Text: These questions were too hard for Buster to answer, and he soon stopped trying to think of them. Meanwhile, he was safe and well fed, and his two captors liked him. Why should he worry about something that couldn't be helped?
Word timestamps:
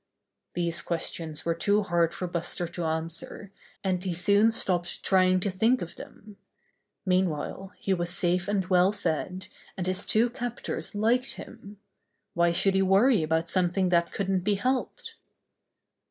These 0.55 0.81
questions 0.81 1.45
were 1.45 1.53
too 1.53 1.83
hard 1.83 2.11
for 2.11 2.25
Buster 2.27 2.67
to 2.67 2.85
answer, 2.85 3.51
and 3.83 4.03
he 4.03 4.15
soon 4.15 4.49
stopped 4.49 5.03
trying 5.03 5.39
to 5.41 5.51
think 5.51 5.83
of 5.83 5.95
them. 5.95 6.37
Meanwhile, 7.05 7.73
he 7.77 7.93
was 7.93 8.09
safe 8.09 8.47
and 8.47 8.65
well 8.65 8.91
fed, 8.91 9.45
and 9.77 9.85
his 9.85 10.03
two 10.03 10.31
captors 10.31 10.95
liked 10.95 11.33
him. 11.33 11.77
Why 12.33 12.51
should 12.51 12.73
he 12.73 12.81
worry 12.81 13.21
about 13.21 13.47
something 13.47 13.89
that 13.89 14.11
couldn't 14.11 14.39
be 14.39 14.55
helped? 14.55 15.17